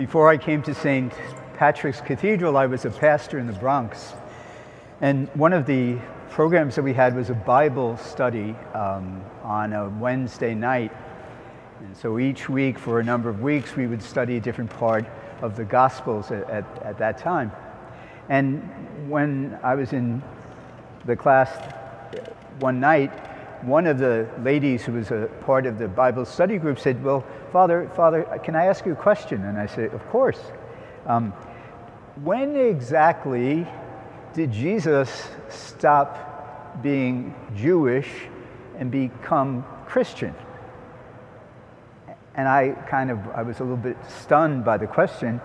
Before 0.00 0.30
I 0.30 0.38
came 0.38 0.62
to 0.62 0.74
St. 0.74 1.12
Patrick's 1.58 2.00
Cathedral, 2.00 2.56
I 2.56 2.64
was 2.64 2.86
a 2.86 2.90
pastor 2.90 3.38
in 3.38 3.46
the 3.46 3.52
Bronx. 3.52 4.14
And 5.02 5.28
one 5.34 5.52
of 5.52 5.66
the 5.66 5.98
programs 6.30 6.74
that 6.76 6.82
we 6.82 6.94
had 6.94 7.14
was 7.14 7.28
a 7.28 7.34
Bible 7.34 7.98
study 7.98 8.56
um, 8.72 9.22
on 9.42 9.74
a 9.74 9.90
Wednesday 9.90 10.54
night. 10.54 10.90
And 11.80 11.94
so 11.94 12.18
each 12.18 12.48
week, 12.48 12.78
for 12.78 13.00
a 13.00 13.04
number 13.04 13.28
of 13.28 13.42
weeks, 13.42 13.76
we 13.76 13.86
would 13.86 14.02
study 14.02 14.38
a 14.38 14.40
different 14.40 14.70
part 14.70 15.04
of 15.42 15.54
the 15.54 15.66
Gospels 15.66 16.30
at, 16.30 16.48
at, 16.48 16.64
at 16.82 16.96
that 16.96 17.18
time. 17.18 17.52
And 18.30 18.62
when 19.06 19.58
I 19.62 19.74
was 19.74 19.92
in 19.92 20.22
the 21.04 21.14
class 21.14 21.50
one 22.58 22.80
night, 22.80 23.12
one 23.62 23.86
of 23.86 23.98
the 23.98 24.28
ladies 24.42 24.84
who 24.84 24.92
was 24.92 25.10
a 25.10 25.28
part 25.44 25.66
of 25.66 25.78
the 25.78 25.88
Bible 25.88 26.24
study 26.24 26.58
group 26.58 26.78
said, 26.78 27.02
Well, 27.02 27.24
Father, 27.52 27.90
Father, 27.94 28.40
can 28.42 28.56
I 28.56 28.66
ask 28.66 28.86
you 28.86 28.92
a 28.92 28.96
question? 28.96 29.44
And 29.44 29.58
I 29.58 29.66
said, 29.66 29.92
Of 29.92 30.06
course. 30.08 30.40
Um, 31.06 31.32
when 32.22 32.56
exactly 32.56 33.66
did 34.34 34.52
Jesus 34.52 35.28
stop 35.48 36.82
being 36.82 37.34
Jewish 37.56 38.08
and 38.78 38.90
become 38.90 39.64
Christian? 39.86 40.34
And 42.34 42.48
I 42.48 42.70
kind 42.88 43.10
of, 43.10 43.18
I 43.34 43.42
was 43.42 43.60
a 43.60 43.62
little 43.62 43.76
bit 43.76 43.96
stunned 44.08 44.64
by 44.64 44.76
the 44.76 44.86
question. 44.86 45.40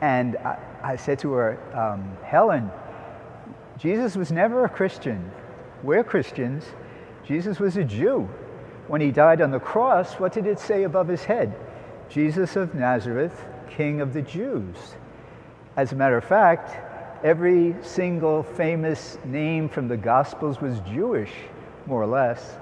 And 0.00 0.36
I, 0.36 0.58
I 0.82 0.96
said 0.96 1.18
to 1.20 1.32
her, 1.32 1.58
um, 1.76 2.16
Helen, 2.24 2.70
Jesus 3.78 4.16
was 4.16 4.30
never 4.30 4.64
a 4.64 4.68
Christian. 4.68 5.30
We're 5.82 6.04
Christians. 6.04 6.64
Jesus 7.30 7.60
was 7.60 7.76
a 7.76 7.84
Jew. 7.84 8.28
When 8.88 9.00
he 9.00 9.12
died 9.12 9.40
on 9.40 9.52
the 9.52 9.60
cross, 9.60 10.14
what 10.14 10.32
did 10.32 10.48
it 10.48 10.58
say 10.58 10.82
above 10.82 11.06
his 11.06 11.22
head? 11.22 11.54
Jesus 12.08 12.56
of 12.56 12.74
Nazareth, 12.74 13.44
King 13.70 14.00
of 14.00 14.12
the 14.12 14.22
Jews. 14.22 14.96
As 15.76 15.92
a 15.92 15.94
matter 15.94 16.16
of 16.16 16.24
fact, 16.24 16.76
every 17.24 17.76
single 17.82 18.42
famous 18.42 19.16
name 19.24 19.68
from 19.68 19.86
the 19.86 19.96
Gospels 19.96 20.60
was 20.60 20.80
Jewish, 20.80 21.30
more 21.86 22.02
or 22.02 22.08
less. 22.08 22.56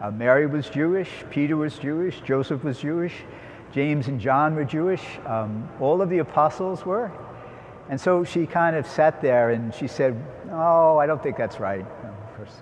Uh, 0.00 0.12
Mary 0.12 0.46
was 0.46 0.68
Jewish, 0.68 1.10
Peter 1.30 1.56
was 1.56 1.76
Jewish, 1.76 2.20
Joseph 2.20 2.62
was 2.62 2.78
Jewish, 2.78 3.14
James 3.72 4.06
and 4.06 4.20
John 4.20 4.54
were 4.54 4.64
Jewish, 4.64 5.02
um, 5.26 5.68
all 5.80 6.00
of 6.00 6.10
the 6.10 6.18
apostles 6.18 6.86
were. 6.86 7.10
And 7.88 8.00
so 8.00 8.22
she 8.22 8.46
kind 8.46 8.76
of 8.76 8.86
sat 8.86 9.20
there 9.20 9.50
and 9.50 9.74
she 9.74 9.88
said, 9.88 10.14
Oh, 10.52 10.96
I 10.96 11.06
don't 11.06 11.20
think 11.20 11.36
that's 11.36 11.58
right. 11.58 11.80
of 11.80 12.36
course, 12.36 12.54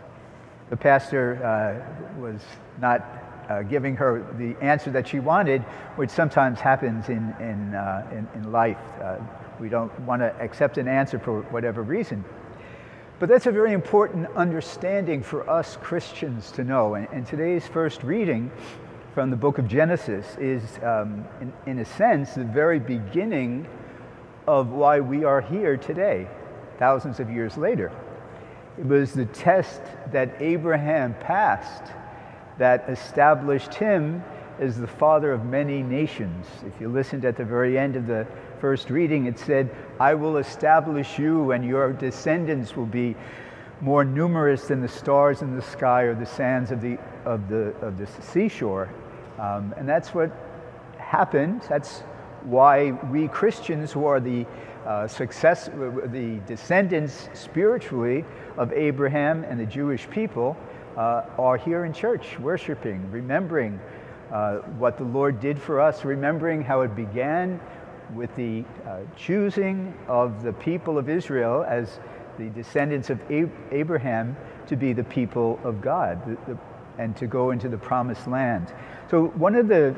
the 0.70 0.76
pastor 0.76 1.42
uh, 1.44 2.20
was 2.20 2.40
not 2.80 3.04
uh, 3.48 3.62
giving 3.62 3.96
her 3.96 4.26
the 4.38 4.56
answer 4.62 4.90
that 4.90 5.06
she 5.06 5.20
wanted, 5.20 5.62
which 5.96 6.10
sometimes 6.10 6.60
happens 6.60 7.08
in, 7.08 7.34
in, 7.40 7.74
uh, 7.74 8.06
in, 8.10 8.28
in, 8.34 8.52
life. 8.52 8.78
Uh, 9.02 9.16
we 9.60 9.68
don't 9.68 9.92
want 10.00 10.22
to 10.22 10.34
accept 10.40 10.78
an 10.78 10.88
answer 10.88 11.18
for 11.18 11.42
whatever 11.42 11.82
reason. 11.82 12.24
But 13.18 13.28
that's 13.28 13.46
a 13.46 13.52
very 13.52 13.72
important 13.72 14.26
understanding 14.34 15.22
for 15.22 15.48
us 15.48 15.76
Christians 15.82 16.50
to 16.52 16.64
know. 16.64 16.94
And, 16.94 17.06
and 17.12 17.26
today's 17.26 17.66
first 17.66 18.02
reading 18.02 18.50
from 19.14 19.30
the 19.30 19.36
book 19.36 19.58
of 19.58 19.68
Genesis 19.68 20.36
is, 20.40 20.62
um, 20.82 21.24
in, 21.40 21.52
in 21.66 21.78
a 21.78 21.84
sense, 21.84 22.34
the 22.34 22.44
very 22.44 22.80
beginning 22.80 23.66
of 24.46 24.70
why 24.70 25.00
we 25.00 25.24
are 25.24 25.40
here 25.40 25.76
today, 25.76 26.26
thousands 26.78 27.20
of 27.20 27.30
years 27.30 27.56
later. 27.56 27.92
It 28.78 28.86
was 28.86 29.12
the 29.12 29.26
test 29.26 29.82
that 30.10 30.34
Abraham 30.40 31.14
passed 31.20 31.92
that 32.58 32.88
established 32.88 33.74
him 33.74 34.22
as 34.58 34.78
the 34.78 34.86
father 34.86 35.32
of 35.32 35.44
many 35.44 35.82
nations. 35.82 36.46
If 36.66 36.80
you 36.80 36.88
listened 36.88 37.24
at 37.24 37.36
the 37.36 37.44
very 37.44 37.78
end 37.78 37.96
of 37.96 38.06
the 38.06 38.26
first 38.60 38.90
reading, 38.90 39.26
it 39.26 39.38
said, 39.38 39.74
I 39.98 40.14
will 40.14 40.36
establish 40.36 41.18
you, 41.18 41.52
and 41.52 41.64
your 41.64 41.92
descendants 41.92 42.76
will 42.76 42.86
be 42.86 43.16
more 43.80 44.04
numerous 44.04 44.68
than 44.68 44.80
the 44.80 44.88
stars 44.88 45.42
in 45.42 45.54
the 45.54 45.62
sky 45.62 46.02
or 46.02 46.14
the 46.14 46.26
sands 46.26 46.70
of 46.70 46.80
the, 46.80 46.98
of 47.24 47.48
the, 47.48 47.74
of 47.80 47.98
the 47.98 48.06
seashore. 48.22 48.88
Um, 49.38 49.74
and 49.76 49.88
that's 49.88 50.14
what 50.14 50.30
happened. 50.98 51.62
That's 51.68 52.02
why 52.44 52.92
we 53.10 53.28
Christians, 53.28 53.92
who 53.92 54.06
are 54.06 54.20
the 54.20 54.46
uh, 54.86 55.08
success, 55.08 55.66
the 55.66 56.40
descendants 56.46 57.28
spiritually 57.32 58.24
of 58.56 58.72
Abraham 58.72 59.44
and 59.44 59.58
the 59.58 59.66
Jewish 59.66 60.08
people, 60.10 60.56
uh, 60.96 61.24
are 61.38 61.56
here 61.56 61.84
in 61.84 61.92
church 61.92 62.38
worshiping, 62.38 63.10
remembering 63.10 63.80
uh, 64.32 64.58
what 64.78 64.96
the 64.96 65.04
Lord 65.04 65.40
did 65.40 65.60
for 65.60 65.80
us, 65.80 66.04
remembering 66.04 66.62
how 66.62 66.82
it 66.82 66.94
began 66.94 67.60
with 68.14 68.34
the 68.36 68.64
uh, 68.86 69.00
choosing 69.16 69.94
of 70.08 70.42
the 70.42 70.52
people 70.52 70.98
of 70.98 71.08
Israel 71.08 71.64
as 71.68 71.98
the 72.38 72.50
descendants 72.50 73.10
of 73.10 73.20
Ab- 73.30 73.52
Abraham 73.72 74.36
to 74.66 74.76
be 74.76 74.92
the 74.92 75.04
people 75.04 75.58
of 75.64 75.80
God 75.80 76.24
the, 76.26 76.52
the, 76.52 76.58
and 76.98 77.16
to 77.16 77.26
go 77.26 77.50
into 77.50 77.68
the 77.68 77.78
promised 77.78 78.26
land. 78.28 78.72
So, 79.10 79.26
one 79.28 79.54
of 79.54 79.68
the 79.68 79.94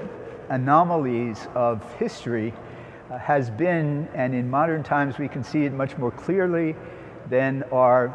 anomalies 0.49 1.49
of 1.55 1.83
history 1.95 2.53
uh, 3.11 3.19
has 3.19 3.51
been, 3.51 4.09
and 4.15 4.35
in 4.35 4.49
modern 4.49 4.83
times 4.83 5.19
we 5.19 5.29
can 5.29 5.45
see 5.45 5.65
it 5.65 5.73
much 5.73 5.97
more 5.99 6.11
clearly 6.11 6.75
than 7.29 7.63
our 7.73 8.13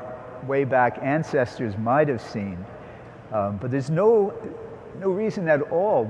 way 0.47 0.63
back 0.63 0.97
ancestors 1.01 1.77
might 1.77 2.07
have 2.07 2.21
seen. 2.21 2.63
Um, 3.31 3.57
but 3.57 3.71
there's 3.71 3.89
no, 3.89 4.33
no 4.99 5.09
reason 5.09 5.47
at 5.47 5.61
all 5.71 6.05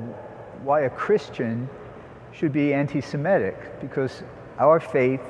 why 0.63 0.81
a 0.81 0.89
Christian 0.89 1.69
should 2.31 2.53
be 2.53 2.73
anti 2.73 3.01
Semitic, 3.01 3.79
because 3.81 4.23
our 4.57 4.79
faith 4.79 5.21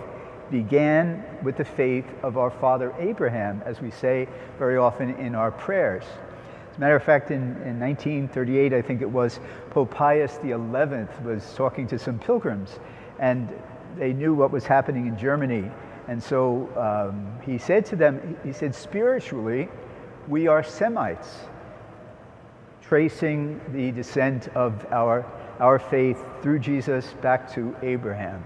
began 0.51 1.23
with 1.43 1.57
the 1.57 1.65
faith 1.65 2.05
of 2.23 2.37
our 2.37 2.51
father 2.51 2.93
Abraham, 2.99 3.61
as 3.65 3.81
we 3.81 3.89
say 3.89 4.27
very 4.59 4.77
often 4.77 5.15
in 5.15 5.33
our 5.33 5.51
prayers. 5.51 6.03
As 6.71 6.77
a 6.77 6.79
matter 6.79 6.95
of 6.95 7.03
fact, 7.03 7.31
in, 7.31 7.41
in 7.65 7.79
1938, 7.79 8.73
I 8.73 8.81
think 8.81 9.01
it 9.01 9.09
was, 9.09 9.41
Pope 9.71 9.91
Pius 9.91 10.39
XI 10.41 10.53
was 10.53 11.53
talking 11.53 11.85
to 11.87 11.99
some 11.99 12.17
pilgrims, 12.17 12.79
and 13.19 13.49
they 13.97 14.13
knew 14.13 14.33
what 14.33 14.51
was 14.51 14.65
happening 14.65 15.05
in 15.05 15.17
Germany. 15.17 15.69
And 16.07 16.23
so 16.23 16.69
um, 16.77 17.29
he 17.43 17.57
said 17.57 17.85
to 17.87 17.97
them, 17.97 18.37
he 18.45 18.53
said, 18.53 18.73
spiritually, 18.73 19.67
we 20.29 20.47
are 20.47 20.63
Semites, 20.63 21.41
tracing 22.81 23.59
the 23.73 23.91
descent 23.91 24.47
of 24.55 24.85
our, 24.93 25.25
our 25.59 25.77
faith 25.77 26.23
through 26.41 26.59
Jesus 26.59 27.13
back 27.21 27.51
to 27.53 27.75
Abraham. 27.81 28.41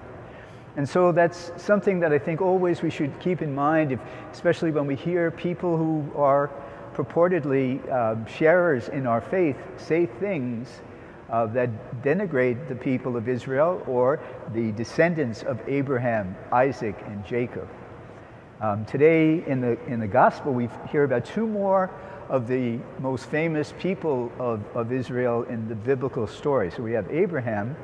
And 0.77 0.89
so 0.89 1.11
that's 1.11 1.51
something 1.57 1.99
that 1.99 2.11
I 2.11 2.17
think 2.17 2.41
always 2.41 2.81
we 2.81 2.89
should 2.89 3.17
keep 3.19 3.43
in 3.43 3.53
mind, 3.53 3.91
if, 3.91 3.99
especially 4.31 4.71
when 4.71 4.87
we 4.87 4.95
hear 4.95 5.29
people 5.29 5.77
who 5.77 6.11
are 6.19 6.49
purportedly 6.95 7.85
uh, 7.89 8.25
sharers 8.25 8.87
in 8.89 9.05
our 9.05 9.21
faith 9.21 9.57
say 9.77 10.05
things 10.05 10.81
uh, 11.29 11.45
that 11.47 11.69
denigrate 12.01 12.67
the 12.69 12.75
people 12.75 13.17
of 13.17 13.27
Israel 13.27 13.83
or 13.87 14.19
the 14.53 14.71
descendants 14.73 15.43
of 15.43 15.59
Abraham, 15.67 16.35
Isaac, 16.51 16.95
and 17.07 17.25
Jacob. 17.25 17.67
Um, 18.61 18.85
today 18.85 19.43
in 19.45 19.59
the, 19.59 19.77
in 19.85 19.99
the 19.99 20.07
gospel, 20.07 20.53
we 20.53 20.69
hear 20.89 21.03
about 21.03 21.25
two 21.25 21.45
more 21.45 21.91
of 22.29 22.47
the 22.47 22.79
most 22.99 23.25
famous 23.25 23.73
people 23.77 24.31
of, 24.39 24.63
of 24.75 24.91
Israel 24.91 25.43
in 25.43 25.67
the 25.67 25.75
biblical 25.75 26.25
story. 26.25 26.71
So 26.71 26.81
we 26.81 26.93
have 26.93 27.11
Abraham, 27.11 27.75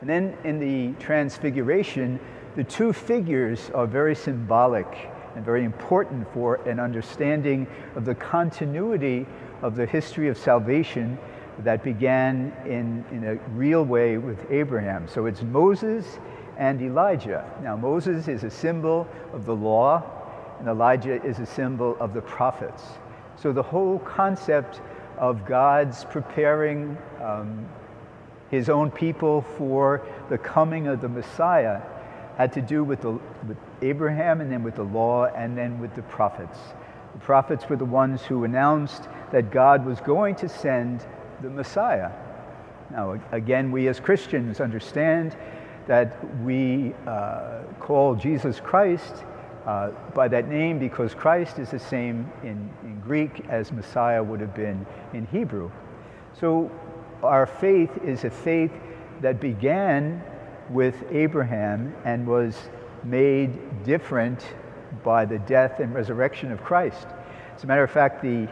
and 0.00 0.10
then 0.10 0.36
in 0.44 0.58
the 0.60 0.92
Transfiguration, 1.02 2.20
the 2.54 2.64
two 2.64 2.92
figures 2.92 3.70
are 3.74 3.86
very 3.86 4.14
symbolic 4.14 5.10
and 5.36 5.44
very 5.44 5.64
important 5.64 6.26
for 6.32 6.56
an 6.66 6.80
understanding 6.80 7.66
of 7.94 8.06
the 8.06 8.14
continuity 8.14 9.26
of 9.60 9.76
the 9.76 9.84
history 9.84 10.28
of 10.28 10.38
salvation 10.38 11.18
that 11.58 11.84
began 11.84 12.52
in, 12.64 13.04
in 13.12 13.24
a 13.24 13.34
real 13.50 13.84
way 13.84 14.16
with 14.16 14.50
Abraham. 14.50 15.06
So 15.06 15.26
it's 15.26 15.42
Moses 15.42 16.18
and 16.56 16.80
Elijah. 16.80 17.44
Now, 17.62 17.76
Moses 17.76 18.28
is 18.28 18.44
a 18.44 18.50
symbol 18.50 19.06
of 19.34 19.44
the 19.44 19.54
law, 19.54 20.02
and 20.58 20.68
Elijah 20.68 21.22
is 21.22 21.38
a 21.38 21.46
symbol 21.46 21.98
of 22.00 22.14
the 22.14 22.22
prophets. 22.22 22.82
So 23.36 23.52
the 23.52 23.62
whole 23.62 23.98
concept 23.98 24.80
of 25.18 25.44
God's 25.44 26.04
preparing 26.06 26.96
um, 27.22 27.68
his 28.50 28.70
own 28.70 28.90
people 28.90 29.42
for 29.58 30.06
the 30.30 30.38
coming 30.38 30.86
of 30.86 31.02
the 31.02 31.08
Messiah 31.08 31.82
had 32.36 32.52
to 32.52 32.60
do 32.60 32.84
with, 32.84 33.00
the, 33.00 33.12
with 33.48 33.56
Abraham 33.82 34.40
and 34.40 34.52
then 34.52 34.62
with 34.62 34.76
the 34.76 34.82
law 34.82 35.26
and 35.26 35.56
then 35.56 35.80
with 35.80 35.94
the 35.94 36.02
prophets. 36.02 36.58
The 37.14 37.18
prophets 37.20 37.68
were 37.68 37.76
the 37.76 37.84
ones 37.84 38.22
who 38.22 38.44
announced 38.44 39.08
that 39.32 39.50
God 39.50 39.86
was 39.86 40.00
going 40.00 40.34
to 40.36 40.48
send 40.48 41.06
the 41.40 41.48
Messiah. 41.48 42.10
Now, 42.90 43.18
again, 43.32 43.72
we 43.72 43.88
as 43.88 44.00
Christians 44.00 44.60
understand 44.60 45.36
that 45.86 46.16
we 46.42 46.92
uh, 47.06 47.62
call 47.80 48.14
Jesus 48.14 48.60
Christ 48.60 49.24
uh, 49.66 49.90
by 50.14 50.28
that 50.28 50.48
name 50.48 50.78
because 50.78 51.14
Christ 51.14 51.58
is 51.58 51.70
the 51.70 51.78
same 51.78 52.30
in, 52.42 52.70
in 52.84 53.00
Greek 53.00 53.46
as 53.48 53.72
Messiah 53.72 54.22
would 54.22 54.40
have 54.40 54.54
been 54.54 54.86
in 55.12 55.26
Hebrew. 55.26 55.70
So, 56.38 56.70
our 57.22 57.46
faith 57.46 57.90
is 58.04 58.24
a 58.24 58.30
faith 58.30 58.72
that 59.22 59.40
began 59.40 60.22
with 60.70 61.04
Abraham 61.10 61.94
and 62.04 62.26
was 62.26 62.56
made 63.04 63.84
different 63.84 64.44
by 65.04 65.24
the 65.24 65.38
death 65.40 65.80
and 65.80 65.94
resurrection 65.94 66.50
of 66.52 66.62
Christ. 66.62 67.06
As 67.54 67.64
a 67.64 67.66
matter 67.66 67.84
of 67.84 67.90
fact, 67.90 68.22
the, 68.22 68.48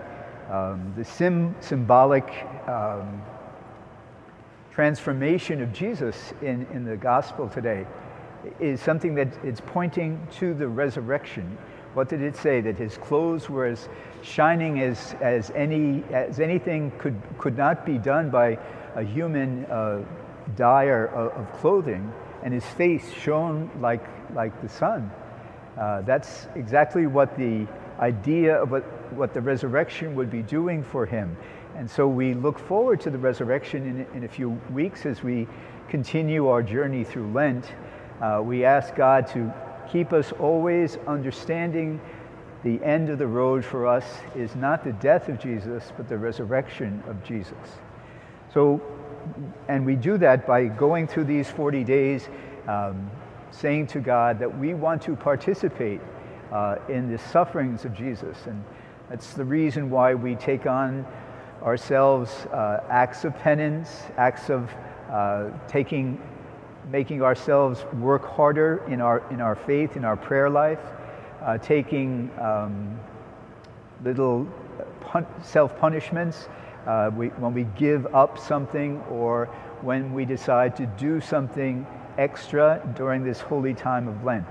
um, 0.50 0.92
the 0.96 1.04
sim- 1.04 1.54
symbolic 1.60 2.28
um, 2.66 3.22
transformation 4.70 5.62
of 5.62 5.72
Jesus 5.72 6.32
in, 6.42 6.66
in 6.72 6.84
the 6.84 6.96
gospel 6.96 7.48
today 7.48 7.86
is 8.60 8.80
something 8.80 9.14
that 9.14 9.28
it's 9.44 9.60
pointing 9.60 10.26
to 10.32 10.54
the 10.54 10.68
resurrection. 10.68 11.56
What 11.94 12.08
did 12.08 12.22
it 12.22 12.36
say? 12.36 12.60
That 12.60 12.76
his 12.76 12.98
clothes 12.98 13.48
were 13.48 13.66
as 13.66 13.88
shining 14.22 14.80
as, 14.80 15.14
as, 15.20 15.50
any, 15.52 16.02
as 16.12 16.40
anything 16.40 16.90
could, 16.98 17.20
could 17.38 17.56
not 17.56 17.86
be 17.86 17.98
done 17.98 18.30
by 18.30 18.58
a 18.96 19.02
human 19.02 19.64
uh, 19.66 20.02
dyer 20.56 21.06
of, 21.06 21.52
clothing, 21.60 22.12
and 22.42 22.52
his 22.52 22.64
face 22.64 23.12
shone 23.12 23.70
like, 23.80 24.04
like 24.34 24.60
the 24.62 24.68
sun. 24.68 25.10
Uh, 25.78 26.02
that's 26.02 26.46
exactly 26.54 27.06
what 27.06 27.36
the 27.36 27.66
idea 27.98 28.54
of 28.62 28.70
what, 28.70 28.82
what 29.14 29.34
the 29.34 29.40
resurrection 29.40 30.14
would 30.14 30.30
be 30.30 30.42
doing 30.42 30.82
for 30.82 31.06
him. 31.06 31.36
And 31.76 31.90
so 31.90 32.06
we 32.06 32.34
look 32.34 32.58
forward 32.58 33.00
to 33.00 33.10
the 33.10 33.18
resurrection 33.18 34.06
in, 34.12 34.16
in 34.16 34.24
a 34.24 34.28
few 34.28 34.50
weeks 34.72 35.06
as 35.06 35.22
we 35.22 35.48
continue 35.88 36.48
our 36.48 36.62
journey 36.62 37.04
through 37.04 37.32
Lent. 37.32 37.72
Uh, 38.20 38.40
we 38.44 38.64
ask 38.64 38.94
God 38.94 39.26
to 39.28 39.52
keep 39.90 40.12
us 40.12 40.32
always 40.32 40.98
understanding 41.06 42.00
the 42.64 42.82
end 42.82 43.10
of 43.10 43.18
the 43.18 43.26
road 43.26 43.62
for 43.64 43.86
us 43.86 44.04
is 44.34 44.56
not 44.56 44.84
the 44.84 44.92
death 44.94 45.28
of 45.28 45.38
Jesus, 45.38 45.92
but 45.96 46.08
the 46.08 46.16
resurrection 46.16 47.02
of 47.06 47.22
Jesus. 47.22 47.52
So, 48.54 48.80
and 49.68 49.84
we 49.84 49.96
do 49.96 50.18
that 50.18 50.46
by 50.46 50.66
going 50.66 51.06
through 51.06 51.24
these 51.24 51.50
40 51.50 51.84
days, 51.84 52.28
um, 52.68 53.10
saying 53.50 53.86
to 53.88 54.00
God 54.00 54.38
that 54.38 54.58
we 54.58 54.74
want 54.74 55.02
to 55.02 55.16
participate 55.16 56.00
uh, 56.52 56.76
in 56.88 57.10
the 57.10 57.18
sufferings 57.18 57.84
of 57.84 57.94
Jesus. 57.94 58.36
And 58.46 58.64
that's 59.08 59.34
the 59.34 59.44
reason 59.44 59.90
why 59.90 60.14
we 60.14 60.34
take 60.34 60.66
on 60.66 61.06
ourselves 61.62 62.30
uh, 62.46 62.84
acts 62.90 63.24
of 63.24 63.36
penance, 63.38 64.02
acts 64.16 64.50
of 64.50 64.70
uh, 65.10 65.50
taking 65.68 66.20
making 66.90 67.22
ourselves 67.22 67.84
work 67.94 68.24
harder 68.24 68.82
in 68.88 69.00
our, 69.00 69.22
in 69.30 69.40
our 69.40 69.54
faith, 69.54 69.96
in 69.96 70.04
our 70.04 70.16
prayer 70.16 70.50
life, 70.50 70.80
uh, 71.42 71.58
taking 71.58 72.30
um, 72.38 72.98
little 74.04 74.46
self 75.42 75.78
punishments 75.78 76.48
uh, 76.86 77.10
when 77.10 77.54
we 77.54 77.64
give 77.76 78.06
up 78.14 78.38
something 78.38 79.00
or 79.10 79.46
when 79.82 80.12
we 80.12 80.24
decide 80.24 80.76
to 80.76 80.86
do 80.98 81.20
something 81.20 81.86
extra 82.18 82.80
during 82.96 83.24
this 83.24 83.40
holy 83.40 83.74
time 83.74 84.08
of 84.08 84.24
Lent. 84.24 84.46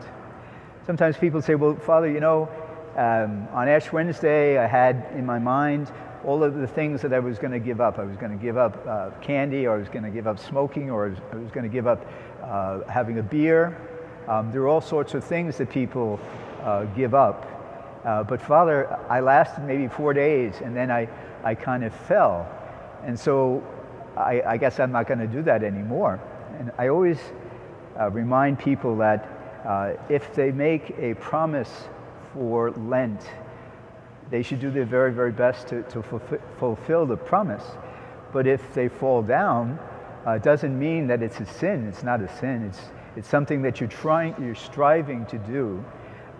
Sometimes 0.86 1.18
people 1.18 1.42
say, 1.42 1.56
Well, 1.56 1.76
Father, 1.76 2.10
you 2.10 2.20
know, 2.20 2.50
um, 2.96 3.48
on 3.52 3.68
Ash 3.68 3.92
Wednesday, 3.92 4.58
I 4.58 4.68
had 4.68 5.08
in 5.16 5.26
my 5.26 5.40
mind 5.40 5.92
all 6.26 6.44
of 6.44 6.56
the 6.56 6.68
things 6.68 7.02
that 7.02 7.14
I 7.14 7.20
was 7.20 7.38
going 7.38 7.52
to 7.52 7.60
give 7.60 7.82
up. 7.82 8.00
I 8.00 8.04
was 8.04 8.18
going 8.18 8.32
to 8.32 8.42
give 8.42 8.58
up 8.58 8.86
uh, 8.88 9.10
candy, 9.22 9.66
or 9.66 9.76
I 9.76 9.78
was 9.78 9.90
going 9.90 10.04
to 10.04 10.10
give 10.10 10.28
up 10.28 10.40
smoking, 10.40 10.90
or 10.90 11.08
I 11.08 11.10
was, 11.10 11.20
was 11.42 11.52
going 11.52 11.64
to 11.64 11.74
give 11.74 11.88
up 11.88 12.06
uh, 12.44 12.82
having 12.90 13.20
a 13.20 13.24
beer. 13.24 13.78
Um, 14.28 14.52
there 14.52 14.62
are 14.62 14.68
all 14.68 14.82
sorts 14.82 15.14
of 15.16 15.24
things 15.24 15.58
that 15.58 15.70
people 15.70 16.20
uh, 16.62 16.86
give 16.96 17.14
up. 17.14 17.50
Uh, 18.06 18.24
but 18.24 18.42
Father, 18.42 19.00
I 19.10 19.22
lasted 19.22 19.64
maybe 19.64 19.88
four 19.88 20.14
days, 20.14 20.56
and 20.64 20.76
then 20.76 20.92
I, 20.92 21.08
I 21.44 21.56
kind 21.56 21.84
of 21.84 21.94
fell. 21.94 22.48
And 23.04 23.20
so 23.20 23.64
I, 24.16 24.42
I 24.46 24.58
guess 24.58 24.80
I'm 24.80 24.92
not 24.92 25.08
going 25.08 25.20
to 25.20 25.28
do 25.28 25.42
that 25.44 25.64
anymore. 25.64 26.20
And 26.60 26.72
I 26.78 26.88
always 26.88 27.20
uh, 28.00 28.10
remind 28.10 28.60
people 28.60 28.96
that 28.98 29.28
uh, 29.66 29.94
if 30.10 30.34
they 30.34 30.52
make 30.52 30.96
a 31.00 31.14
promise 31.16 31.88
for 32.34 32.72
Lent, 32.72 33.22
they 34.30 34.42
should 34.42 34.60
do 34.60 34.72
their 34.72 34.86
very, 34.86 35.12
very 35.14 35.32
best 35.32 35.68
to, 35.68 35.84
to 35.84 36.02
fulfill 36.58 37.06
the 37.06 37.18
promise. 37.18 37.64
But 38.32 38.48
if 38.48 38.74
they 38.74 38.88
fall 38.90 39.22
down, 39.22 39.78
uh, 40.26 40.32
it 40.32 40.44
doesn't 40.44 40.78
mean 40.78 41.08
that 41.08 41.22
it's 41.22 41.40
a 41.40 41.46
sin. 41.46 41.88
It's 41.88 42.04
not 42.04 42.22
a 42.22 42.38
sin. 42.38 42.64
It's, 42.64 42.80
it's 43.16 43.28
something 43.28 43.62
that 43.62 43.80
you're 43.80 43.90
trying, 43.90 44.36
you're 44.42 44.56
striving 44.56 45.26
to 45.28 45.38
do. 45.40 45.84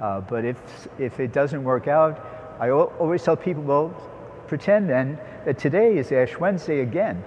Uh, 0.02 0.22
but 0.22 0.44
if, 0.44 0.58
if 0.98 1.20
it 1.20 1.32
doesn't 1.32 1.64
work 1.64 1.88
out, 1.88 2.26
I 2.60 2.70
always 2.72 3.24
tell 3.24 3.36
people, 3.36 3.64
well, 3.64 3.96
pretend 4.48 4.90
then 4.90 5.18
that 5.46 5.58
today 5.58 5.98
is 5.98 6.12
Ash 6.12 6.38
Wednesday 6.38 6.82
again. 6.82 7.24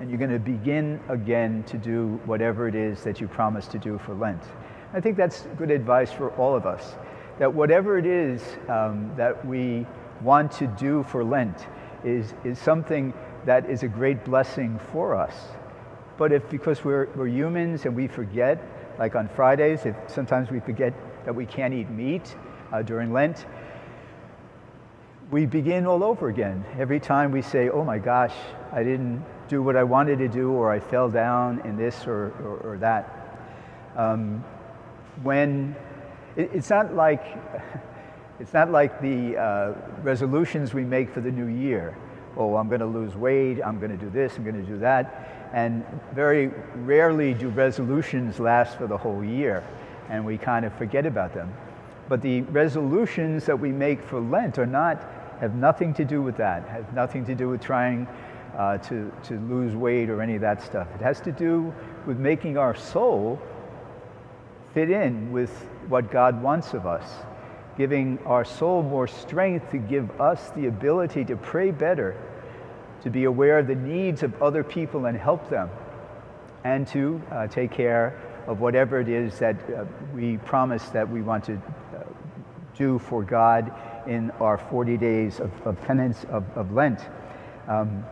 And 0.00 0.10
you're 0.10 0.18
going 0.18 0.30
to 0.30 0.38
begin 0.38 1.00
again 1.08 1.64
to 1.64 1.76
do 1.76 2.20
whatever 2.24 2.68
it 2.68 2.74
is 2.74 3.02
that 3.02 3.20
you 3.20 3.26
promised 3.26 3.70
to 3.72 3.78
do 3.78 3.98
for 3.98 4.14
Lent. 4.14 4.42
I 4.92 5.00
think 5.00 5.16
that's 5.16 5.42
good 5.56 5.70
advice 5.70 6.12
for 6.12 6.30
all 6.32 6.54
of 6.54 6.66
us. 6.66 6.94
That 7.38 7.52
whatever 7.52 7.98
it 7.98 8.06
is 8.06 8.42
um, 8.68 9.10
that 9.16 9.44
we 9.44 9.86
want 10.22 10.52
to 10.52 10.66
do 10.66 11.02
for 11.04 11.24
Lent 11.24 11.66
is, 12.04 12.34
is 12.44 12.58
something 12.58 13.12
that 13.44 13.68
is 13.68 13.82
a 13.82 13.88
great 13.88 14.24
blessing 14.24 14.78
for 14.92 15.14
us. 15.14 15.34
But 16.16 16.32
if 16.32 16.48
because 16.48 16.84
we're, 16.84 17.06
we're 17.14 17.28
humans 17.28 17.84
and 17.84 17.94
we 17.94 18.08
forget, 18.08 18.62
like 18.98 19.14
on 19.14 19.28
Fridays, 19.28 19.86
if 19.86 19.96
sometimes 20.06 20.50
we 20.50 20.60
forget 20.60 20.92
that 21.24 21.34
we 21.34 21.46
can't 21.46 21.74
eat 21.74 21.88
meat 21.90 22.34
uh, 22.72 22.82
during 22.82 23.12
Lent, 23.12 23.46
we 25.30 25.46
begin 25.46 25.86
all 25.86 26.02
over 26.02 26.28
again. 26.28 26.64
Every 26.78 27.00
time 27.00 27.32
we 27.32 27.42
say, 27.42 27.68
oh 27.68 27.84
my 27.84 27.98
gosh, 27.98 28.34
I 28.72 28.82
didn't 28.82 29.24
do 29.48 29.62
what 29.62 29.76
I 29.76 29.84
wanted 29.84 30.18
to 30.18 30.28
do, 30.28 30.52
or 30.52 30.70
I 30.70 30.80
fell 30.80 31.10
down 31.10 31.60
in 31.64 31.76
this 31.76 32.06
or, 32.06 32.32
or, 32.42 32.72
or 32.72 32.78
that. 32.78 33.40
Um, 33.96 34.44
when 35.22 35.74
it, 36.36 36.50
it's 36.54 36.70
not 36.70 36.94
like 36.94 37.22
It's 38.40 38.52
not 38.52 38.70
like 38.70 39.00
the 39.00 39.36
uh, 39.36 39.72
resolutions 40.02 40.72
we 40.72 40.84
make 40.84 41.10
for 41.10 41.20
the 41.20 41.30
new 41.30 41.46
year. 41.46 41.96
Oh, 42.36 42.56
I'm 42.56 42.68
going 42.68 42.80
to 42.80 42.86
lose 42.86 43.16
weight, 43.16 43.60
I'm 43.60 43.80
going 43.80 43.90
to 43.90 43.96
do 43.96 44.10
this, 44.10 44.36
I'm 44.36 44.44
going 44.44 44.54
to 44.54 44.62
do 44.62 44.78
that. 44.78 45.50
And 45.52 45.84
very 46.14 46.48
rarely 46.76 47.34
do 47.34 47.48
resolutions 47.48 48.38
last 48.38 48.78
for 48.78 48.86
the 48.86 48.96
whole 48.96 49.24
year, 49.24 49.64
and 50.08 50.24
we 50.24 50.38
kind 50.38 50.64
of 50.64 50.72
forget 50.74 51.04
about 51.04 51.34
them. 51.34 51.52
But 52.08 52.22
the 52.22 52.42
resolutions 52.42 53.44
that 53.46 53.58
we 53.58 53.72
make 53.72 54.00
for 54.02 54.20
Lent 54.20 54.56
are 54.58 54.66
not, 54.66 55.02
have 55.40 55.54
nothing 55.54 55.94
to 55.94 56.04
do 56.04 56.22
with 56.22 56.36
that, 56.36 56.68
have 56.68 56.92
nothing 56.94 57.24
to 57.26 57.34
do 57.34 57.48
with 57.48 57.60
trying 57.60 58.06
uh, 58.56 58.78
to, 58.78 59.12
to 59.24 59.38
lose 59.48 59.74
weight 59.74 60.10
or 60.10 60.20
any 60.20 60.34
of 60.34 60.40
that 60.40 60.62
stuff. 60.62 60.88
It 60.94 61.00
has 61.00 61.20
to 61.22 61.32
do 61.32 61.72
with 62.06 62.18
making 62.18 62.58
our 62.58 62.74
soul 62.74 63.40
fit 64.74 64.90
in 64.90 65.32
with 65.32 65.50
what 65.88 66.10
God 66.10 66.42
wants 66.42 66.74
of 66.74 66.86
us 66.86 67.04
giving 67.78 68.18
our 68.26 68.44
soul 68.44 68.82
more 68.82 69.06
strength 69.06 69.70
to 69.70 69.78
give 69.78 70.20
us 70.20 70.50
the 70.50 70.66
ability 70.66 71.24
to 71.24 71.36
pray 71.36 71.70
better, 71.70 72.20
to 73.00 73.08
be 73.08 73.22
aware 73.24 73.60
of 73.60 73.68
the 73.68 73.74
needs 73.76 74.24
of 74.24 74.42
other 74.42 74.64
people 74.64 75.06
and 75.06 75.16
help 75.16 75.48
them, 75.48 75.70
and 76.64 76.88
to 76.88 77.22
uh, 77.30 77.46
take 77.46 77.70
care 77.70 78.20
of 78.48 78.58
whatever 78.58 78.98
it 78.98 79.08
is 79.08 79.38
that 79.38 79.54
uh, 79.70 79.84
we 80.12 80.38
promise 80.38 80.88
that 80.88 81.08
we 81.08 81.22
want 81.22 81.44
to 81.44 81.54
uh, 81.54 82.02
do 82.76 82.98
for 82.98 83.22
God 83.22 83.72
in 84.08 84.30
our 84.40 84.58
40 84.58 84.96
days 84.96 85.38
of, 85.38 85.52
of 85.66 85.80
penance 85.82 86.24
of, 86.30 86.44
of 86.56 86.72
Lent. 86.72 87.00
Um, 87.68 88.04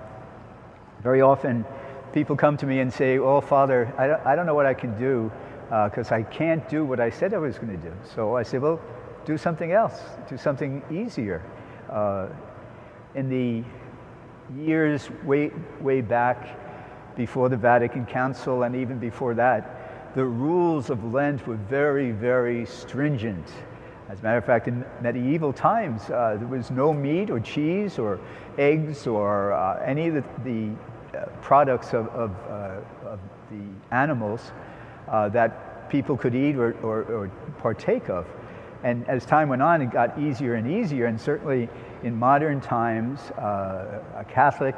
very 1.02 1.22
often, 1.22 1.64
people 2.12 2.36
come 2.36 2.56
to 2.58 2.66
me 2.66 2.80
and 2.80 2.92
say, 2.92 3.18
Oh, 3.18 3.40
Father, 3.40 3.92
I 3.98 4.06
don't, 4.06 4.26
I 4.26 4.36
don't 4.36 4.46
know 4.46 4.54
what 4.54 4.66
I 4.66 4.74
can 4.74 4.96
do 4.98 5.32
because 5.68 6.12
uh, 6.12 6.16
I 6.16 6.22
can't 6.22 6.68
do 6.68 6.84
what 6.84 7.00
I 7.00 7.10
said 7.10 7.34
I 7.34 7.38
was 7.38 7.58
going 7.58 7.76
to 7.80 7.88
do. 7.88 7.92
So 8.14 8.36
I 8.36 8.42
say, 8.42 8.58
Well, 8.58 8.80
do 9.24 9.36
something 9.36 9.72
else, 9.72 10.00
do 10.28 10.36
something 10.36 10.82
easier. 10.90 11.42
Uh, 11.90 12.28
in 13.14 13.28
the 13.28 13.64
years 14.56 15.08
way, 15.24 15.50
way 15.80 16.00
back 16.02 17.16
before 17.16 17.48
the 17.48 17.56
Vatican 17.56 18.04
Council 18.04 18.62
and 18.62 18.76
even 18.76 18.98
before 18.98 19.34
that, 19.34 20.14
the 20.14 20.24
rules 20.24 20.90
of 20.90 21.12
Lent 21.12 21.46
were 21.46 21.56
very, 21.56 22.10
very 22.10 22.66
stringent. 22.66 23.48
As 24.08 24.20
a 24.20 24.22
matter 24.22 24.38
of 24.38 24.44
fact, 24.44 24.68
in 24.68 24.84
medieval 25.00 25.52
times, 25.52 26.10
uh, 26.10 26.36
there 26.38 26.46
was 26.46 26.70
no 26.70 26.92
meat 26.92 27.28
or 27.28 27.40
cheese 27.40 27.98
or 27.98 28.20
eggs 28.56 29.04
or 29.06 29.52
uh, 29.52 29.82
any 29.84 30.06
of 30.08 30.14
the, 30.14 30.24
the 30.44 31.18
uh, 31.18 31.26
products 31.42 31.92
of, 31.92 32.06
of, 32.08 32.30
uh, 32.48 33.08
of, 33.08 33.18
the 33.50 33.62
animals 33.94 34.50
uh, 35.06 35.28
that 35.28 35.88
people 35.88 36.16
could 36.16 36.34
eat 36.34 36.56
or, 36.56 36.72
or, 36.82 37.02
or 37.04 37.28
partake 37.58 38.08
of. 38.08 38.26
And 38.82 39.08
as 39.08 39.24
time 39.24 39.48
went 39.48 39.62
on, 39.62 39.82
it 39.82 39.90
got 39.92 40.18
easier 40.18 40.54
and 40.54 40.68
easier. 40.68 41.06
And 41.06 41.20
certainly 41.20 41.68
in 42.02 42.16
modern 42.16 42.60
times, 42.60 43.20
uh, 43.38 44.02
a 44.16 44.24
Catholic, 44.24 44.76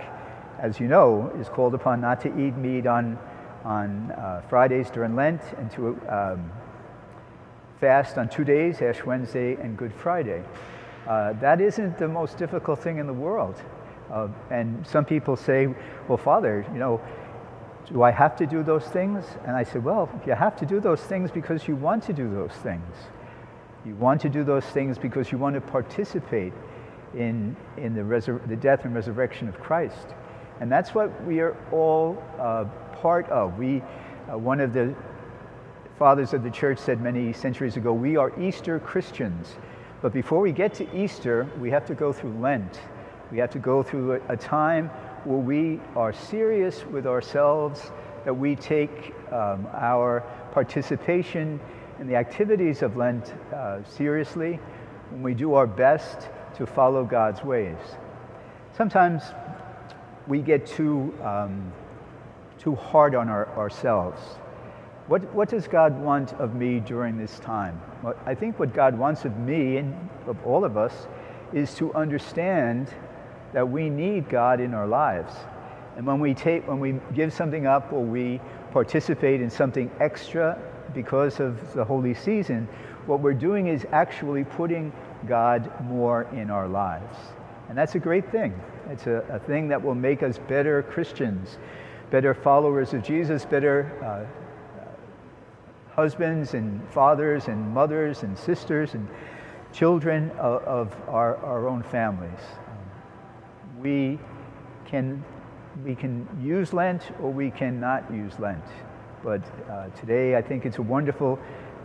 as 0.59 0.79
you 0.79 0.87
know, 0.87 1.33
is 1.41 1.49
called 1.49 1.75
upon 1.75 2.03
not 2.03 2.21
to 2.23 2.29
eat 2.29 2.57
meat 2.57 2.87
on, 2.87 3.19
on 3.65 4.43
Fridays 4.51 4.91
during 4.91 5.17
Lent 5.17 5.41
and 5.57 5.71
to 5.71 5.99
um, 6.11 6.51
fast 7.81 8.19
on 8.19 8.29
two 8.29 8.45
days, 8.45 8.83
Ash 8.83 9.05
Wednesday 9.05 9.55
and 9.55 9.77
Good 9.77 9.93
Friday. 9.95 10.43
Uh, 11.07 11.33
that 11.35 11.61
isn't 11.61 11.99
the 11.99 12.09
most 12.09 12.37
difficult 12.37 12.81
thing 12.81 12.99
in 12.99 13.07
the 13.07 13.13
world. 13.13 13.61
Uh, 14.11 14.29
and 14.51 14.87
some 14.87 15.05
people 15.05 15.37
say, 15.37 15.69
well, 16.09 16.19
Father, 16.19 16.67
you 16.73 16.79
know, 16.79 17.01
Do 17.93 18.03
I 18.03 18.11
have 18.11 18.37
to 18.37 18.47
do 18.47 18.63
those 18.63 18.85
things? 18.85 19.25
And 19.47 19.57
I 19.57 19.63
said, 19.63 19.83
Well, 19.83 20.11
you 20.27 20.35
have 20.35 20.57
to 20.57 20.67
do 20.67 20.79
those 20.81 21.01
things 21.01 21.31
because 21.31 21.67
you 21.67 21.75
want 21.75 22.03
to 22.05 22.13
do 22.13 22.29
those 22.31 22.53
things. 22.63 22.95
You 23.87 23.95
want 23.95 24.21
to 24.23 24.29
do 24.29 24.45
those 24.45 24.65
things 24.67 24.99
because 24.99 25.33
you 25.33 25.39
want 25.39 25.55
to 25.55 25.61
participate 25.63 26.53
in, 27.15 27.57
in 27.79 27.95
the, 27.95 28.03
resur- 28.03 28.47
the 28.47 28.57
death 28.57 28.85
and 28.85 28.95
resurrection 28.95 29.49
of 29.49 29.59
Christ. 29.59 30.09
And 30.61 30.71
that's 30.71 30.95
what 30.95 31.25
we 31.25 31.41
are 31.41 31.57
all 31.73 32.23
uh, 32.39 32.65
part 33.01 33.27
of. 33.31 33.57
We, 33.59 33.81
uh, 34.31 34.37
one 34.37 34.61
of 34.61 34.75
the 34.75 34.95
fathers 35.99 36.33
of 36.33 36.45
the 36.45 36.50
church 36.50 36.78
said 36.78 37.00
many 37.00 37.33
centuries 37.33 37.76
ago, 37.76 37.93
we 37.93 38.17
are 38.17 38.33
Easter 38.40 38.78
Christians. 38.78 39.57
But 40.00 40.12
before 40.12 40.40
we 40.40 40.52
get 40.52 40.73
to 40.75 40.97
Easter, 40.97 41.50
we 41.59 41.71
have 41.71 41.85
to 41.87 41.95
go 41.95 42.12
through 42.12 42.38
Lent. 42.38 42.81
We 43.33 43.38
have 43.38 43.50
to 43.50 43.59
go 43.59 43.83
through 43.83 44.23
a, 44.28 44.37
time 44.37 44.90
where 45.25 45.38
we 45.38 45.81
are 45.97 46.12
serious 46.12 46.87
with 46.87 47.05
ourselves, 47.05 47.90
that 48.25 48.33
we 48.33 48.55
take 48.55 49.12
um, 49.33 49.67
our 49.75 50.23
participation 50.52 51.59
in 51.99 52.07
the 52.07 52.14
activities 52.14 52.83
of 52.83 52.97
Lent 52.97 53.35
uh, 53.52 53.83
seriously, 53.83 54.61
and 55.11 55.23
we 55.25 55.35
do 55.35 55.55
our 55.55 55.67
best 55.67 56.28
to 56.55 56.64
follow 56.64 57.05
God's 57.05 57.43
ways. 57.43 57.76
Sometimes 58.76 59.25
we 60.28 60.43
get 60.43 60.64
too, 60.64 61.12
um, 61.25 61.73
too 62.57 62.76
hard 62.76 63.17
on 63.17 63.28
our, 63.28 63.49
ourselves. 63.59 64.21
What, 65.09 65.35
what 65.35 65.49
does 65.49 65.67
God 65.67 65.99
want 65.99 66.35
of 66.35 66.55
me 66.55 66.81
during 66.81 67.17
this 67.17 67.38
time? 67.38 67.81
Well, 68.03 68.15
I 68.27 68.35
think 68.35 68.59
what 68.59 68.75
God 68.75 68.97
wants 68.97 69.25
of 69.25 69.38
me 69.38 69.79
and 69.79 70.09
of 70.27 70.37
all 70.47 70.67
of 70.67 70.77
us 70.77 71.09
is 71.55 71.75
to 71.77 71.95
understand 71.95 72.93
that 73.55 73.67
we 73.67 73.88
need 73.88 74.29
God 74.29 74.61
in 74.61 74.75
our 74.75 74.87
lives. 74.87 75.33
And 75.97 76.07
when 76.07 76.21
we, 76.21 76.35
take, 76.35 76.69
when 76.69 76.79
we 76.79 76.97
give 77.15 77.33
something 77.33 77.67
up 77.67 77.91
or 77.91 78.05
we 78.05 78.38
participate 78.71 79.41
in 79.41 79.49
something 79.49 79.91
extra 79.99 80.61
because 80.95 81.41
of 81.41 81.73
the 81.73 81.85
holy 81.85 82.12
season, 82.12 82.69
what 83.07 83.21
we're 83.21 83.33
doing 83.33 83.69
is 83.69 83.87
actually 83.93 84.45
putting 84.45 84.93
God 85.27 85.73
more 85.85 86.25
in 86.35 86.50
our 86.50 86.69
lives. 86.69 87.17
And 87.71 87.79
that's 87.79 87.95
a 87.95 87.99
great 87.99 88.31
thing. 88.31 88.61
It's 88.91 89.07
a, 89.07 89.25
a 89.31 89.38
thing 89.38 89.69
that 89.69 89.83
will 89.83 89.95
make 89.95 90.23
us 90.23 90.37
better 90.37 90.83
Christians, 90.83 91.57
better 92.11 92.35
followers 92.35 92.93
of 92.93 93.03
Jesus, 93.03 93.47
better 93.47 93.91
uh, 94.05 94.48
husbands 95.99 96.55
and 96.55 96.88
fathers 96.90 97.49
and 97.49 97.75
mothers 97.75 98.23
and 98.23 98.38
sisters 98.38 98.95
and 98.95 99.09
children 99.73 100.31
of, 100.38 100.62
of 100.62 100.97
our, 101.09 101.37
our 101.38 101.67
own 101.67 101.83
families. 101.83 102.38
We 103.81 104.21
can, 104.87 105.25
we 105.85 105.97
can 105.97 106.28
use 106.40 106.73
Lent 106.73 107.02
or 107.21 107.33
we 107.33 107.50
cannot 107.50 108.09
use 108.12 108.38
Lent. 108.38 108.62
But 109.25 109.43
uh, 109.69 109.88
today 109.88 110.37
I 110.37 110.40
think 110.40 110.67
it's 110.67 110.78
a 110.78 110.83
wonderful 110.83 111.37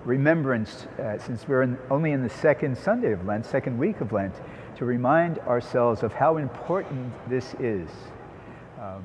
remembrance, 0.05 0.86
uh, 1.00 1.17
since 1.17 1.48
we're 1.48 1.63
in, 1.63 1.75
only 1.89 2.12
in 2.12 2.22
the 2.22 2.29
second 2.29 2.77
Sunday 2.77 3.13
of 3.13 3.25
Lent, 3.25 3.48
second 3.48 3.79
week 3.79 4.00
of 4.00 4.12
Lent, 4.12 4.36
to 4.75 4.86
remind 4.86 5.39
ourselves 5.39 6.03
of 6.03 6.13
how 6.13 6.38
important 6.38 7.12
this 7.27 7.55
is. 7.55 7.89
Um, 8.79 9.03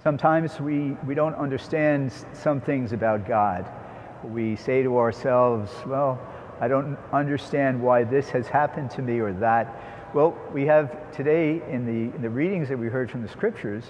sometimes 0.00 0.60
we, 0.60 0.90
we 1.04 1.16
don't 1.16 1.34
understand 1.34 2.12
some 2.34 2.60
things 2.60 2.92
about 2.92 3.26
God 3.26 3.68
we 4.24 4.56
say 4.56 4.82
to 4.82 4.98
ourselves, 4.98 5.70
well, 5.86 6.18
I 6.60 6.68
don't 6.68 6.98
understand 7.12 7.80
why 7.80 8.04
this 8.04 8.30
has 8.30 8.48
happened 8.48 8.90
to 8.92 9.02
me 9.02 9.20
or 9.20 9.32
that. 9.34 10.10
Well, 10.14 10.36
we 10.52 10.66
have 10.66 11.12
today 11.12 11.62
in 11.68 11.84
the, 11.86 12.14
in 12.16 12.22
the 12.22 12.30
readings 12.30 12.68
that 12.68 12.78
we 12.78 12.88
heard 12.88 13.10
from 13.10 13.22
the 13.22 13.28
scriptures, 13.28 13.84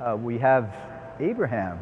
uh, 0.00 0.16
we 0.16 0.38
have 0.38 0.74
Abraham 1.20 1.78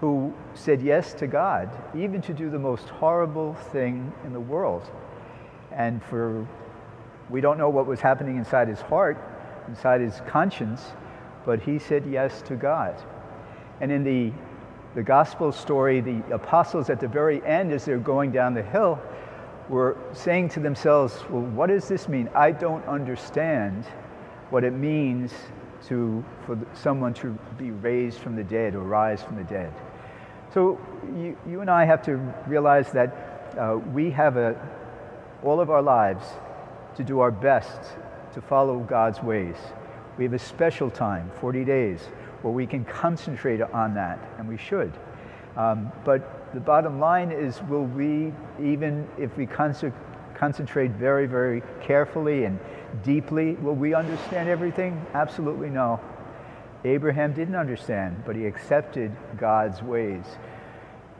who 0.00 0.32
said 0.54 0.80
yes 0.80 1.12
to 1.14 1.26
God, 1.26 1.70
even 1.96 2.22
to 2.22 2.32
do 2.32 2.50
the 2.50 2.58
most 2.58 2.88
horrible 2.88 3.54
thing 3.54 4.12
in 4.24 4.32
the 4.32 4.40
world. 4.40 4.88
And 5.72 6.02
for, 6.04 6.46
we 7.28 7.40
don't 7.40 7.58
know 7.58 7.68
what 7.68 7.86
was 7.86 8.00
happening 8.00 8.36
inside 8.36 8.68
his 8.68 8.80
heart, 8.80 9.18
inside 9.66 10.00
his 10.00 10.20
conscience, 10.28 10.92
but 11.44 11.60
he 11.60 11.78
said 11.78 12.06
yes 12.06 12.42
to 12.42 12.54
God. 12.54 12.94
And 13.80 13.90
in 13.90 14.04
the 14.04 14.32
the 14.94 15.02
gospel 15.02 15.52
story, 15.52 16.00
the 16.00 16.22
apostles 16.32 16.90
at 16.90 17.00
the 17.00 17.08
very 17.08 17.44
end, 17.44 17.72
as 17.72 17.84
they're 17.84 17.98
going 17.98 18.32
down 18.32 18.54
the 18.54 18.62
hill, 18.62 19.00
were 19.68 19.96
saying 20.12 20.48
to 20.50 20.60
themselves, 20.60 21.14
Well, 21.28 21.42
what 21.42 21.68
does 21.68 21.88
this 21.88 22.08
mean? 22.08 22.28
I 22.34 22.52
don't 22.52 22.84
understand 22.86 23.84
what 24.50 24.64
it 24.64 24.72
means 24.72 25.32
to, 25.86 26.24
for 26.46 26.58
someone 26.74 27.14
to 27.14 27.38
be 27.58 27.70
raised 27.70 28.18
from 28.18 28.34
the 28.34 28.44
dead 28.44 28.74
or 28.74 28.80
rise 28.80 29.22
from 29.22 29.36
the 29.36 29.44
dead. 29.44 29.72
So 30.52 30.80
you, 31.14 31.36
you 31.46 31.60
and 31.60 31.70
I 31.70 31.84
have 31.84 32.02
to 32.06 32.16
realize 32.46 32.90
that 32.92 33.54
uh, 33.58 33.76
we 33.92 34.10
have 34.10 34.36
a, 34.36 34.56
all 35.44 35.60
of 35.60 35.70
our 35.70 35.82
lives 35.82 36.24
to 36.96 37.04
do 37.04 37.20
our 37.20 37.30
best 37.30 37.80
to 38.34 38.40
follow 38.40 38.78
God's 38.80 39.22
ways. 39.22 39.56
We 40.16 40.24
have 40.24 40.32
a 40.32 40.38
special 40.38 40.90
time, 40.90 41.30
40 41.40 41.64
days, 41.64 42.00
where 42.42 42.52
we 42.52 42.66
can 42.66 42.84
concentrate 42.84 43.60
on 43.60 43.94
that, 43.94 44.18
and 44.38 44.48
we 44.48 44.56
should. 44.56 44.92
Um, 45.56 45.90
but 46.04 46.52
the 46.54 46.60
bottom 46.60 47.00
line 47.00 47.32
is 47.32 47.60
will 47.62 47.84
we, 47.84 48.32
even 48.62 49.08
if 49.18 49.36
we 49.36 49.46
concentrate 49.46 50.90
very, 50.92 51.26
very 51.26 51.62
carefully 51.82 52.44
and 52.44 52.58
deeply, 53.02 53.54
will 53.54 53.74
we 53.74 53.92
understand 53.94 54.48
everything? 54.48 55.04
Absolutely 55.14 55.68
no. 55.68 56.00
Abraham 56.84 57.32
didn't 57.32 57.56
understand, 57.56 58.22
but 58.24 58.36
he 58.36 58.46
accepted 58.46 59.10
God's 59.36 59.82
ways. 59.82 60.24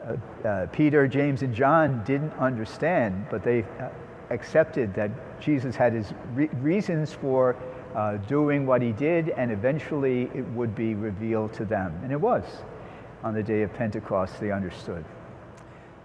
Uh, 0.06 0.46
uh, 0.46 0.66
Peter, 0.66 1.08
James, 1.08 1.42
and 1.42 1.52
John 1.52 2.02
didn't 2.04 2.32
understand, 2.34 3.26
but 3.30 3.42
they 3.42 3.64
uh, 3.80 3.88
accepted 4.30 4.94
that 4.94 5.10
Jesus 5.40 5.74
had 5.74 5.92
his 5.92 6.14
re- 6.32 6.48
reasons 6.60 7.12
for 7.12 7.56
uh, 7.94 8.16
doing 8.16 8.66
what 8.66 8.82
he 8.82 8.92
did, 8.92 9.30
and 9.30 9.50
eventually 9.50 10.30
it 10.34 10.46
would 10.48 10.74
be 10.74 10.94
revealed 10.94 11.52
to 11.54 11.64
them. 11.64 11.98
And 12.02 12.12
it 12.12 12.20
was. 12.20 12.44
On 13.24 13.34
the 13.34 13.42
day 13.42 13.62
of 13.62 13.72
Pentecost, 13.74 14.40
they 14.40 14.52
understood. 14.52 15.04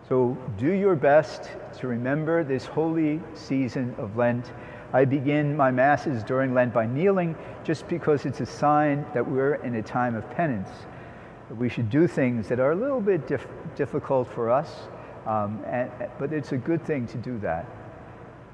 So 0.09 0.37
do 0.57 0.71
your 0.71 0.95
best 0.95 1.49
to 1.79 1.87
remember 1.87 2.43
this 2.43 2.65
holy 2.65 3.21
season 3.33 3.95
of 3.97 4.17
Lent. 4.17 4.51
I 4.91 5.05
begin 5.05 5.55
my 5.55 5.71
Masses 5.71 6.23
during 6.23 6.53
Lent 6.53 6.73
by 6.73 6.85
kneeling 6.85 7.35
just 7.63 7.87
because 7.87 8.25
it's 8.25 8.41
a 8.41 8.45
sign 8.45 9.05
that 9.13 9.27
we're 9.27 9.55
in 9.55 9.75
a 9.75 9.81
time 9.81 10.15
of 10.15 10.29
penance. 10.31 10.69
We 11.57 11.69
should 11.69 11.89
do 11.89 12.07
things 12.07 12.47
that 12.49 12.59
are 12.59 12.71
a 12.71 12.75
little 12.75 13.01
bit 13.01 13.27
dif- 13.27 13.47
difficult 13.75 14.27
for 14.27 14.49
us, 14.49 14.87
um, 15.25 15.63
and, 15.65 15.89
but 16.19 16.33
it's 16.33 16.51
a 16.51 16.57
good 16.57 16.83
thing 16.85 17.07
to 17.07 17.17
do 17.17 17.37
that. 17.39 17.65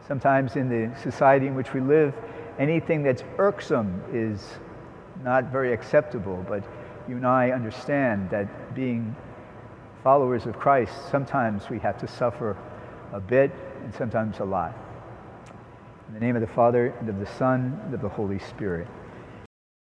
Sometimes 0.08 0.56
in 0.56 0.70
the 0.70 0.96
society 1.00 1.48
in 1.48 1.56
which 1.56 1.74
we 1.74 1.82
live, 1.82 2.14
anything 2.60 3.02
that's 3.02 3.24
irksome 3.38 4.04
is 4.14 4.46
not 5.24 5.46
very 5.46 5.74
acceptable, 5.74 6.46
but 6.48 6.64
you 7.08 7.16
and 7.16 7.26
I 7.26 7.52
understand 7.52 8.30
that 8.30 8.76
being 8.76 9.16
followers 10.04 10.46
of 10.46 10.60
Christ, 10.60 10.94
sometimes 11.10 11.70
we 11.70 11.80
have 11.80 11.98
to 12.00 12.08
suffer 12.08 12.56
a 13.14 13.20
bit 13.20 13.52
and 13.84 13.94
sometimes 13.96 14.40
a 14.40 14.46
lot. 14.46 14.78
In 16.08 16.14
the 16.14 16.20
name 16.20 16.36
of 16.36 16.42
the 16.42 16.48
Father, 16.48 16.94
and 17.00 17.10
of 17.10 17.20
the 17.20 17.26
Son, 17.26 17.80
and 17.86 17.94
of 17.94 18.02
the 18.02 18.10
Holy 18.10 18.40
Spirit. 18.40 18.88